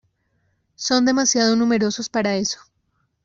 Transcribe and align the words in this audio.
Son 0.73 1.05
demasiado 1.05 1.55
numerosos 1.55 2.09
para 2.09 2.35
eso. 2.35 2.59